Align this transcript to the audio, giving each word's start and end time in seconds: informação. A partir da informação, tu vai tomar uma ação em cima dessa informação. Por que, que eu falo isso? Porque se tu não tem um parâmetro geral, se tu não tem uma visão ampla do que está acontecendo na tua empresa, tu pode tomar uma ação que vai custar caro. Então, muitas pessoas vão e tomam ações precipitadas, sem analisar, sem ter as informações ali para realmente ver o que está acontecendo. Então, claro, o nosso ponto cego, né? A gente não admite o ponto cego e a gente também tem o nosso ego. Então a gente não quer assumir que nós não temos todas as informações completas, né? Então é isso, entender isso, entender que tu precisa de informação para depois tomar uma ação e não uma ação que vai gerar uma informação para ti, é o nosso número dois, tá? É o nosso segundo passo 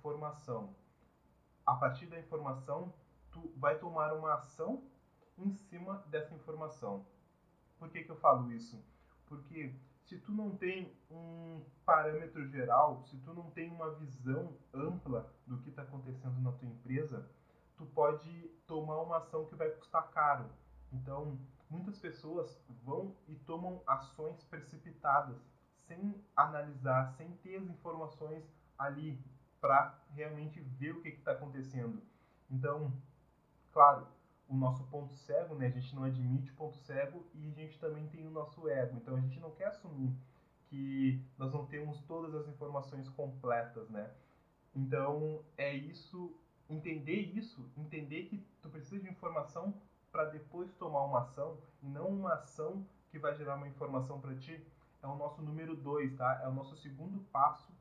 informação. 0.00 0.74
A 1.66 1.74
partir 1.74 2.06
da 2.06 2.18
informação, 2.18 2.92
tu 3.30 3.52
vai 3.56 3.78
tomar 3.78 4.14
uma 4.14 4.34
ação 4.34 4.82
em 5.36 5.52
cima 5.52 6.02
dessa 6.08 6.34
informação. 6.34 7.06
Por 7.78 7.90
que, 7.90 8.02
que 8.02 8.10
eu 8.10 8.16
falo 8.16 8.50
isso? 8.50 8.82
Porque 9.26 9.74
se 10.06 10.18
tu 10.18 10.32
não 10.32 10.56
tem 10.56 10.92
um 11.10 11.62
parâmetro 11.84 12.46
geral, 12.48 13.02
se 13.04 13.18
tu 13.18 13.32
não 13.34 13.50
tem 13.50 13.70
uma 13.70 13.94
visão 13.94 14.56
ampla 14.74 15.32
do 15.46 15.58
que 15.58 15.68
está 15.68 15.82
acontecendo 15.82 16.40
na 16.40 16.52
tua 16.52 16.68
empresa, 16.68 17.30
tu 17.76 17.84
pode 17.86 18.48
tomar 18.66 19.00
uma 19.02 19.18
ação 19.18 19.46
que 19.46 19.54
vai 19.54 19.70
custar 19.70 20.10
caro. 20.10 20.50
Então, 20.92 21.38
muitas 21.68 21.98
pessoas 21.98 22.60
vão 22.84 23.14
e 23.28 23.34
tomam 23.36 23.82
ações 23.86 24.42
precipitadas, 24.44 25.38
sem 25.86 26.24
analisar, 26.34 27.12
sem 27.16 27.30
ter 27.36 27.56
as 27.56 27.68
informações 27.68 28.44
ali 28.78 29.22
para 29.60 29.98
realmente 30.14 30.60
ver 30.60 30.92
o 30.92 31.02
que 31.02 31.08
está 31.08 31.32
acontecendo. 31.32 32.02
Então, 32.50 32.92
claro, 33.72 34.06
o 34.48 34.54
nosso 34.54 34.82
ponto 34.84 35.14
cego, 35.14 35.54
né? 35.54 35.66
A 35.66 35.70
gente 35.70 35.94
não 35.94 36.02
admite 36.02 36.50
o 36.50 36.54
ponto 36.54 36.76
cego 36.78 37.24
e 37.34 37.48
a 37.48 37.52
gente 37.52 37.78
também 37.78 38.08
tem 38.08 38.26
o 38.26 38.30
nosso 38.30 38.68
ego. 38.68 38.96
Então 38.96 39.16
a 39.16 39.20
gente 39.20 39.38
não 39.38 39.52
quer 39.52 39.66
assumir 39.66 40.12
que 40.68 41.24
nós 41.38 41.52
não 41.52 41.66
temos 41.66 42.00
todas 42.02 42.34
as 42.34 42.48
informações 42.48 43.08
completas, 43.10 43.88
né? 43.90 44.10
Então 44.74 45.44
é 45.56 45.72
isso, 45.72 46.32
entender 46.68 47.20
isso, 47.36 47.70
entender 47.76 48.24
que 48.24 48.44
tu 48.60 48.68
precisa 48.68 49.00
de 49.00 49.08
informação 49.08 49.74
para 50.10 50.24
depois 50.24 50.72
tomar 50.74 51.04
uma 51.04 51.20
ação 51.20 51.58
e 51.82 51.86
não 51.86 52.08
uma 52.08 52.34
ação 52.34 52.84
que 53.10 53.18
vai 53.18 53.34
gerar 53.36 53.56
uma 53.56 53.68
informação 53.68 54.20
para 54.20 54.34
ti, 54.34 54.64
é 55.02 55.06
o 55.06 55.16
nosso 55.16 55.42
número 55.42 55.76
dois, 55.76 56.14
tá? 56.16 56.40
É 56.42 56.48
o 56.48 56.52
nosso 56.52 56.76
segundo 56.76 57.20
passo 57.32 57.72